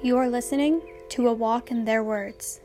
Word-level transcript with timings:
You 0.00 0.16
are 0.16 0.28
listening 0.28 0.80
to 1.08 1.26
A 1.26 1.32
Walk 1.32 1.72
in 1.72 1.84
Their 1.84 2.04
Words. 2.04 2.60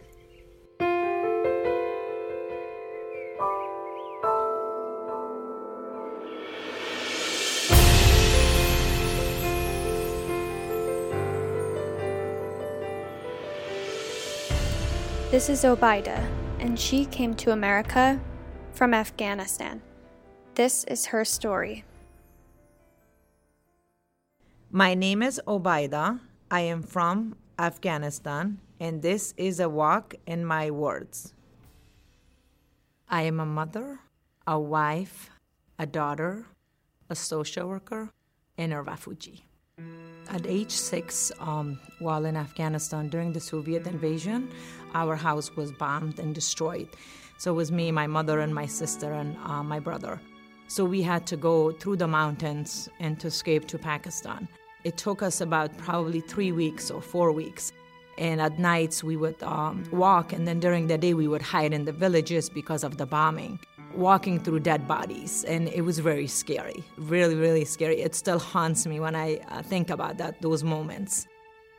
This 15.31 15.49
is 15.49 15.63
Obaida, 15.63 16.29
and 16.59 16.79
she 16.79 17.05
came 17.05 17.33
to 17.37 17.49
America 17.49 18.21
from 18.73 18.93
Afghanistan. 18.93 19.81
This 20.53 20.83
is 20.83 21.07
her 21.07 21.25
story. 21.25 21.83
My 24.69 24.93
name 24.93 25.23
is 25.23 25.41
Obaida. 25.47 26.19
I 26.53 26.59
am 26.59 26.83
from 26.83 27.35
Afghanistan, 27.57 28.59
and 28.79 29.01
this 29.01 29.33
is 29.37 29.59
a 29.59 29.67
walk 29.67 30.13
in 30.27 30.45
my 30.45 30.69
words. 30.69 31.33
I 33.09 33.23
am 33.23 33.39
a 33.39 33.45
mother, 33.59 34.01
a 34.45 34.59
wife, 34.59 35.31
a 35.79 35.87
daughter, 35.87 36.45
a 37.09 37.15
social 37.15 37.67
worker, 37.67 38.11
and 38.55 38.71
a 38.71 38.83
refugee. 38.83 39.43
At 40.29 40.45
age 40.45 40.69
six, 40.69 41.31
um, 41.39 41.79
while 41.97 42.23
in 42.23 42.37
Afghanistan 42.37 43.09
during 43.09 43.33
the 43.33 43.39
Soviet 43.39 43.87
invasion, 43.87 44.51
our 44.93 45.15
house 45.15 45.55
was 45.55 45.71
bombed 45.71 46.19
and 46.19 46.35
destroyed. 46.35 46.89
So 47.39 47.49
it 47.53 47.55
was 47.55 47.71
me, 47.71 47.91
my 47.91 48.05
mother, 48.05 48.41
and 48.41 48.53
my 48.53 48.67
sister, 48.67 49.11
and 49.11 49.35
uh, 49.43 49.63
my 49.63 49.79
brother. 49.79 50.21
So 50.67 50.85
we 50.85 51.01
had 51.01 51.25
to 51.27 51.35
go 51.35 51.71
through 51.71 51.95
the 51.95 52.07
mountains 52.07 52.89
and 52.99 53.19
to 53.21 53.27
escape 53.29 53.65
to 53.69 53.79
Pakistan. 53.79 54.47
It 54.83 54.97
took 54.97 55.23
us 55.23 55.39
about 55.39 55.77
probably 55.77 56.19
three 56.19 56.51
weeks 56.51 56.91
or 56.91 57.01
four 57.01 57.31
weeks. 57.31 57.71
And 58.17 58.41
at 58.41 58.59
nights 58.59 59.03
we 59.03 59.17
would 59.17 59.41
um, 59.41 59.83
walk, 59.91 60.33
and 60.33 60.47
then 60.47 60.59
during 60.59 60.85
the 60.85 60.99
day 60.99 61.13
we 61.15 61.27
would 61.27 61.41
hide 61.41 61.73
in 61.73 61.85
the 61.85 61.91
villages 61.91 62.47
because 62.47 62.83
of 62.83 62.97
the 62.97 63.07
bombing, 63.07 63.59
walking 63.95 64.39
through 64.39 64.59
dead 64.59 64.87
bodies. 64.87 65.43
And 65.45 65.67
it 65.69 65.81
was 65.81 65.97
very 65.97 66.27
scary, 66.27 66.83
really, 66.97 67.35
really 67.35 67.65
scary. 67.65 68.01
It 68.01 68.13
still 68.13 68.37
haunts 68.37 68.85
me 68.85 68.99
when 68.99 69.15
I 69.15 69.37
uh, 69.49 69.63
think 69.63 69.89
about 69.89 70.17
that, 70.19 70.41
those 70.41 70.63
moments. 70.63 71.27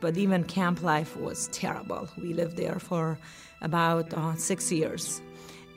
But 0.01 0.17
even 0.17 0.43
camp 0.43 0.83
life 0.83 1.15
was 1.15 1.47
terrible. 1.53 2.09
We 2.17 2.33
lived 2.33 2.57
there 2.57 2.79
for 2.79 3.17
about 3.61 4.13
uh, 4.13 4.35
six 4.35 4.71
years 4.71 5.21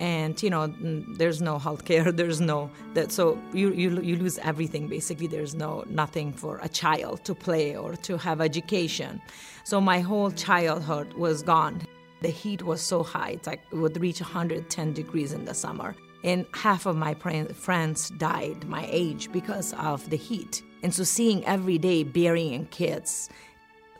and 0.00 0.40
you 0.42 0.50
know 0.50 0.72
there's 1.16 1.42
no 1.42 1.58
health 1.58 1.84
care 1.84 2.10
there's 2.20 2.40
no 2.40 2.70
that 2.94 3.10
so 3.10 3.40
you, 3.52 3.72
you 3.72 4.00
you 4.00 4.16
lose 4.16 4.38
everything 4.38 4.88
basically. 4.88 5.26
There's 5.26 5.54
no 5.54 5.84
nothing 5.88 6.32
for 6.32 6.58
a 6.62 6.68
child 6.68 7.24
to 7.24 7.34
play 7.34 7.76
or 7.76 7.96
to 7.96 8.16
have 8.18 8.40
education. 8.40 9.20
So 9.64 9.80
my 9.80 10.00
whole 10.00 10.30
childhood 10.30 11.12
was 11.14 11.42
gone. 11.42 11.82
The 12.22 12.28
heat 12.28 12.62
was 12.62 12.80
so 12.80 13.02
high 13.02 13.30
it's 13.30 13.46
like 13.46 13.62
it 13.70 13.76
would 13.76 14.00
reach 14.00 14.20
110 14.20 14.92
degrees 14.92 15.32
in 15.32 15.44
the 15.44 15.54
summer. 15.54 15.94
And 16.24 16.46
half 16.52 16.86
of 16.86 16.96
my 16.96 17.14
friends 17.14 18.10
died 18.10 18.68
my 18.68 18.88
age 18.90 19.30
because 19.30 19.72
of 19.74 20.10
the 20.10 20.16
heat. 20.16 20.62
And 20.82 20.92
so 20.92 21.04
seeing 21.04 21.44
every 21.46 21.78
day 21.78 22.02
burying 22.02 22.66
kids 22.66 23.30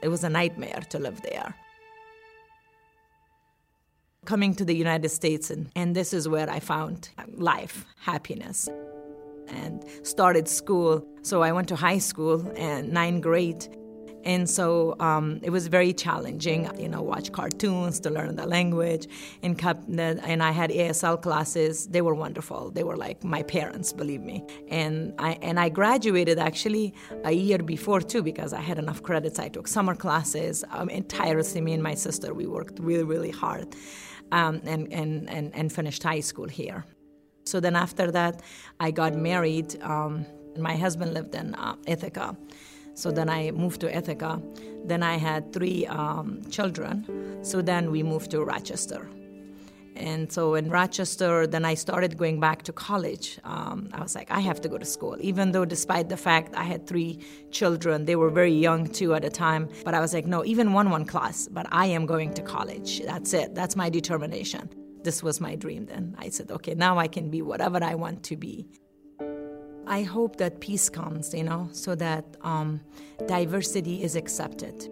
it 0.01 0.09
was 0.09 0.23
a 0.25 0.29
nightmare 0.29 0.83
to 0.91 0.99
live 0.99 1.23
there 1.23 1.55
coming 4.29 4.55
to 4.55 4.63
the 4.63 4.77
United 4.77 5.09
States, 5.09 5.51
and, 5.51 5.71
and 5.75 5.97
this 5.97 6.13
is 6.13 6.29
where 6.29 6.51
I 6.51 6.61
found 6.61 7.09
life, 7.37 7.87
happiness, 7.99 8.69
and 9.49 9.83
started 10.03 10.47
school. 10.47 11.03
So 11.23 11.43
I 11.43 11.51
went 11.53 11.67
to 11.69 11.77
high 11.77 11.97
school 12.11 12.37
and 12.55 12.93
ninth 12.93 13.23
grade. 13.23 13.67
And 14.25 14.51
so 14.51 14.97
um, 15.01 15.41
it 15.43 15.49
was 15.49 15.69
very 15.69 15.95
challenging, 15.95 16.69
you 16.79 16.91
know, 16.91 17.01
watch 17.01 17.33
cartoons 17.33 18.01
to 18.01 18.11
learn 18.11 18.37
the 18.37 18.47
language. 18.47 19.07
And, 19.43 19.59
and 19.65 20.43
I 20.43 20.51
had 20.51 20.69
ASL 20.71 21.23
classes. 21.23 21.87
They 21.87 22.03
were 22.03 22.15
wonderful. 22.15 22.71
They 22.71 22.85
were 22.85 22.99
like 22.99 23.25
my 23.25 23.43
parents, 23.43 23.95
believe 23.95 24.21
me. 24.21 24.45
And 24.69 25.15
I, 25.19 25.39
and 25.41 25.59
I 25.59 25.71
graduated 25.71 26.39
actually 26.39 26.93
a 27.25 27.33
year 27.33 27.59
before 27.59 28.03
too 28.03 28.23
because 28.23 28.53
I 28.53 28.61
had 28.61 28.79
enough 28.79 29.03
credits. 29.03 29.39
I 29.39 29.49
took 29.49 29.67
summer 29.67 29.95
classes 29.95 30.65
um, 30.73 30.91
tirelessly. 31.05 31.63
Me 31.63 31.73
and 31.73 31.83
my 31.83 31.95
sister, 31.95 32.35
we 32.35 32.47
worked 32.47 32.79
really, 32.79 33.05
really 33.05 33.31
hard 33.31 33.75
um, 34.33 34.61
and, 34.65 34.93
and, 34.93 35.29
and, 35.31 35.55
and 35.55 35.73
finished 35.73 36.03
high 36.03 36.21
school 36.21 36.49
here. 36.49 36.85
So 37.45 37.61
then 37.61 37.77
after 37.77 38.11
that, 38.11 38.43
I 38.79 38.91
got 38.91 39.15
married. 39.15 39.81
Um, 39.83 40.27
my 40.57 40.77
husband 40.77 41.15
lived 41.15 41.35
in 41.35 41.55
uh, 41.55 41.77
Ithaca. 41.87 42.37
So 42.95 43.11
then 43.11 43.29
I 43.31 43.53
moved 43.53 43.81
to 43.83 43.97
Ithaca. 43.97 44.43
Then 44.85 45.03
I 45.03 45.17
had 45.17 45.53
three 45.53 45.87
um, 45.87 46.43
children. 46.51 47.39
So 47.43 47.63
then 47.63 47.91
we 47.91 48.03
moved 48.03 48.31
to 48.33 48.43
Rochester. 48.43 49.09
And 49.99 50.33
so 50.33 50.55
in 50.55 50.71
Rochester, 50.71 51.47
then 51.47 51.65
I 51.65 51.75
started 51.75 52.17
going 52.17 52.39
back 52.41 52.63
to 52.65 52.73
college. 52.73 53.39
Um, 53.45 53.89
I 53.93 54.01
was 54.01 54.15
like, 54.15 54.31
I 54.31 54.41
have 54.41 54.61
to 54.63 54.69
go 54.69 54.79
to 54.79 54.85
school, 54.85 55.17
even 55.21 55.53
though, 55.53 55.65
despite 55.65 56.09
the 56.09 56.17
fact 56.17 56.55
I 56.55 56.65
had 56.65 56.87
three 56.87 57.21
children, 57.51 58.05
they 58.05 58.17
were 58.17 58.31
very 58.31 58.53
young 58.53 58.87
too 58.87 59.15
at 59.15 59.23
the 59.23 59.31
time. 59.31 59.69
But 59.85 59.95
I 59.95 60.01
was 60.01 60.15
like, 60.15 60.27
no, 60.27 60.45
even 60.45 60.73
one 60.73 60.91
one 60.91 61.05
class, 61.05 61.49
but 61.49 61.67
I 61.73 61.87
am 61.87 62.07
going 62.07 62.33
to 62.35 62.43
college. 62.43 63.01
That's 63.01 63.35
it. 63.35 63.55
That's 63.55 63.75
my 63.77 63.91
determination. 63.91 64.71
This 65.03 65.23
was 65.23 65.41
my 65.41 65.57
dream 65.57 65.87
then. 65.87 66.15
I 66.19 66.29
said, 66.29 66.51
okay, 66.51 66.75
now 66.75 66.99
I 66.99 67.09
can 67.09 67.31
be 67.31 67.43
whatever 67.43 67.83
I 67.83 67.95
want 67.95 68.23
to 68.25 68.37
be. 68.37 68.67
I 69.87 70.03
hope 70.03 70.37
that 70.37 70.61
peace 70.61 70.89
comes, 70.89 71.33
you 71.33 71.45
know, 71.45 71.71
so 71.73 71.95
that 71.95 72.25
um, 72.43 72.81
diversity 73.27 74.03
is 74.03 74.17
accepted 74.17 74.89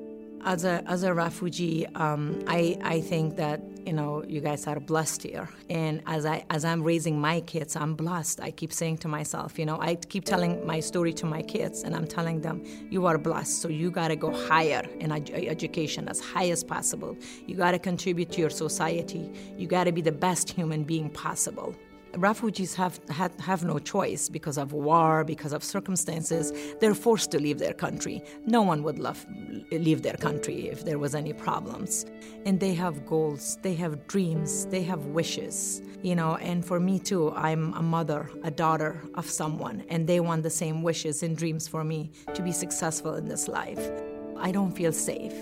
as 0.47 0.65
a 0.65 0.83
as 0.87 1.03
a 1.03 1.13
refugee, 1.13 1.87
um, 1.97 2.43
I 2.47 2.79
I 2.83 3.01
think 3.01 3.37
that 3.37 3.61
you 3.87 3.93
know 3.93 4.25
you 4.27 4.41
guys 4.41 4.67
are 4.67 4.81
blessed 4.81 5.23
here, 5.23 5.49
and 5.71 6.03
as 6.07 6.27
I 6.27 6.45
as 6.51 6.65
I'm 6.65 6.83
raising 6.83 7.21
my 7.21 7.41
kids, 7.41 7.77
I'm 7.77 7.95
blessed. 7.95 8.41
I 8.41 8.51
keep 8.51 8.73
saying 8.73 8.99
to 8.99 9.09
myself, 9.09 9.59
you 9.59 9.65
know, 9.65 9.81
I 9.81 9.95
keep 9.95 10.25
telling 10.25 10.67
my 10.67 10.81
story 10.81 11.13
to 11.15 11.27
my 11.27 11.43
kids, 11.43 11.85
and 11.85 11.95
I'm 11.95 12.07
telling 12.07 12.41
them, 12.41 12.65
you 12.91 13.07
are 13.07 13.17
blessed, 13.17 13.63
so 13.63 13.69
you 13.69 13.91
got 13.91 14.09
to 14.09 14.17
go 14.17 14.33
higher 14.49 14.83
in 14.99 15.13
education 15.13 16.09
as 16.09 16.21
high 16.21 16.51
as 16.51 16.65
possible. 16.65 17.17
You 17.47 17.55
got 17.55 17.73
to 17.73 17.79
contribute 17.79 18.33
to 18.33 18.41
your 18.41 18.51
society. 18.51 19.31
You 19.57 19.67
got 19.69 19.85
to 19.85 19.93
be 19.93 20.03
the 20.03 20.13
best 20.13 20.51
human 20.51 20.83
being 20.83 21.09
possible 21.09 21.75
refugees 22.19 22.75
have, 22.75 23.01
have, 23.11 23.39
have 23.41 23.65
no 23.65 23.79
choice 23.79 24.29
because 24.29 24.59
of 24.59 24.73
war, 24.73 25.25
because 25.25 25.53
of 25.53 25.63
circumstances. 25.63 26.53
They're 26.81 26.95
forced 26.95 27.31
to 27.33 27.39
leave 27.39 27.59
their 27.59 27.73
country. 27.73 28.23
No 28.47 28.63
one 28.63 28.83
would 28.83 28.99
love, 28.99 29.25
leave 29.71 30.03
their 30.03 30.15
country 30.15 30.69
if 30.69 30.85
there 30.85 30.99
was 30.99 31.15
any 31.15 31.33
problems. 31.33 32.07
And 32.45 32.61
they 32.61 32.75
have 32.75 33.07
goals, 33.07 33.59
they 33.63 33.75
have 33.75 34.07
dreams, 34.07 34.67
they 34.67 34.83
have 34.83 35.07
wishes. 35.07 35.83
You 36.03 36.15
know, 36.15 36.37
and 36.37 36.65
for 36.65 36.79
me 36.79 36.99
too, 36.99 37.33
I'm 37.33 37.73
a 37.75 37.83
mother, 37.83 38.31
a 38.45 38.51
daughter 38.51 39.03
of 39.15 39.29
someone, 39.29 39.85
and 39.89 40.07
they 40.07 40.21
want 40.21 40.43
the 40.43 40.51
same 40.51 40.83
wishes 40.83 41.23
and 41.23 41.37
dreams 41.37 41.67
for 41.67 41.85
me 41.85 42.11
to 42.35 42.43
be 42.43 42.53
successful 42.53 43.15
in 43.15 43.27
this 43.27 43.49
life. 43.49 43.91
I 44.39 44.53
don't 44.53 44.73
feel 44.73 44.93
safe 44.93 45.35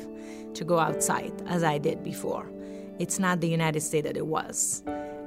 to 0.54 0.64
go 0.64 0.78
outside 0.78 1.32
as 1.46 1.64
I 1.64 1.78
did 1.78 2.02
before. 2.02 2.50
It's 2.98 3.18
not 3.18 3.40
the 3.40 3.48
United 3.48 3.80
States 3.80 4.06
that 4.06 4.16
it 4.16 4.26
was. 4.26 4.82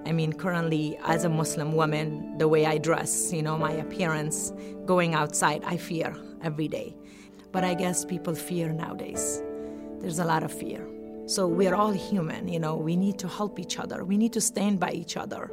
I 0.07 0.13
mean, 0.13 0.31
currently, 0.31 0.97
as 1.03 1.25
a 1.25 1.29
Muslim 1.29 1.73
woman, 1.73 2.37
the 2.37 2.47
way 2.47 2.65
I 2.65 2.77
dress, 2.77 3.33
you 3.33 3.43
know, 3.43 3.57
my 3.57 3.71
appearance, 3.71 4.53
going 4.85 5.13
outside, 5.13 5.63
I 5.65 5.75
fear 5.75 6.15
every 6.41 6.69
day. 6.69 6.95
But 7.51 7.65
I 7.65 7.73
guess 7.73 8.05
people 8.05 8.33
fear 8.33 8.71
nowadays. 8.71 9.43
There's 9.99 10.19
a 10.19 10.25
lot 10.25 10.43
of 10.43 10.51
fear. 10.53 10.87
So 11.25 11.45
we're 11.45 11.75
all 11.75 11.91
human, 11.91 12.47
you 12.47 12.57
know, 12.57 12.77
we 12.77 12.95
need 12.95 13.19
to 13.19 13.27
help 13.27 13.59
each 13.59 13.79
other. 13.79 14.05
We 14.05 14.15
need 14.15 14.31
to 14.33 14.39
stand 14.39 14.79
by 14.79 14.91
each 14.91 15.17
other. 15.17 15.51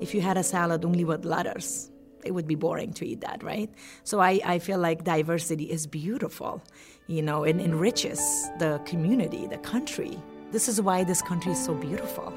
If 0.00 0.12
you 0.12 0.20
had 0.20 0.36
a 0.36 0.42
salad 0.42 0.84
only 0.84 1.04
with 1.04 1.24
lettuce, 1.24 1.90
it 2.24 2.32
would 2.32 2.48
be 2.48 2.56
boring 2.56 2.92
to 2.94 3.06
eat 3.06 3.20
that, 3.20 3.44
right? 3.44 3.70
So 4.02 4.18
I, 4.18 4.40
I 4.44 4.58
feel 4.58 4.78
like 4.78 5.04
diversity 5.04 5.70
is 5.70 5.86
beautiful, 5.86 6.62
you 7.06 7.22
know, 7.22 7.44
it 7.44 7.60
enriches 7.60 8.18
the 8.58 8.80
community, 8.86 9.46
the 9.46 9.58
country. 9.58 10.18
This 10.50 10.68
is 10.68 10.80
why 10.80 11.04
this 11.04 11.22
country 11.22 11.52
is 11.52 11.64
so 11.64 11.74
beautiful. 11.74 12.32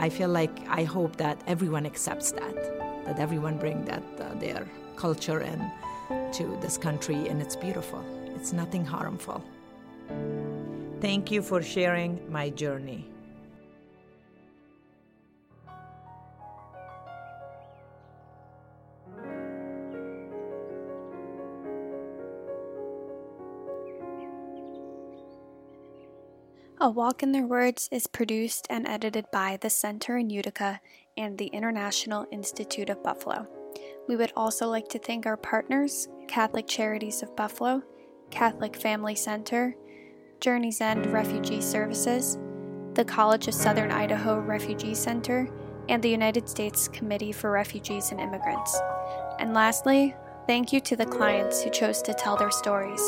I 0.00 0.08
feel 0.08 0.28
like 0.28 0.56
I 0.68 0.84
hope 0.84 1.16
that 1.16 1.42
everyone 1.48 1.84
accepts 1.84 2.30
that, 2.30 2.54
that 3.04 3.18
everyone 3.18 3.58
bring 3.58 3.84
that 3.86 4.04
uh, 4.20 4.32
their 4.34 4.64
culture 4.94 5.40
in 5.40 5.58
to 6.34 6.56
this 6.60 6.78
country, 6.78 7.26
and 7.28 7.42
it's 7.42 7.56
beautiful. 7.56 8.04
It's 8.36 8.52
nothing 8.52 8.84
harmful. 8.84 9.42
Thank 11.00 11.32
you 11.32 11.42
for 11.42 11.60
sharing 11.62 12.20
my 12.30 12.50
journey. 12.50 13.06
A 26.80 26.88
Walk 26.88 27.24
in 27.24 27.32
Their 27.32 27.44
Words 27.44 27.88
is 27.90 28.06
produced 28.06 28.68
and 28.70 28.86
edited 28.86 29.26
by 29.32 29.58
the 29.60 29.68
Center 29.68 30.16
in 30.16 30.30
Utica 30.30 30.80
and 31.16 31.36
the 31.36 31.46
International 31.46 32.24
Institute 32.30 32.88
of 32.88 33.02
Buffalo. 33.02 33.48
We 34.06 34.14
would 34.14 34.32
also 34.36 34.68
like 34.68 34.86
to 34.90 35.00
thank 35.00 35.26
our 35.26 35.36
partners 35.36 36.06
Catholic 36.28 36.68
Charities 36.68 37.20
of 37.20 37.34
Buffalo, 37.34 37.82
Catholic 38.30 38.76
Family 38.76 39.16
Center, 39.16 39.74
Journey's 40.40 40.80
End 40.80 41.06
Refugee 41.06 41.60
Services, 41.60 42.38
the 42.94 43.04
College 43.04 43.48
of 43.48 43.54
Southern 43.54 43.90
Idaho 43.90 44.38
Refugee 44.38 44.94
Center, 44.94 45.50
and 45.88 46.00
the 46.00 46.10
United 46.10 46.48
States 46.48 46.86
Committee 46.86 47.32
for 47.32 47.50
Refugees 47.50 48.12
and 48.12 48.20
Immigrants. 48.20 48.80
And 49.40 49.52
lastly, 49.52 50.14
thank 50.46 50.72
you 50.72 50.78
to 50.82 50.94
the 50.94 51.06
clients 51.06 51.60
who 51.60 51.70
chose 51.70 52.00
to 52.02 52.14
tell 52.14 52.36
their 52.36 52.52
stories. 52.52 53.02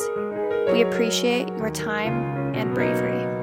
We 0.72 0.82
appreciate 0.82 1.46
your 1.50 1.70
time 1.70 2.56
and 2.56 2.74
bravery. 2.74 3.39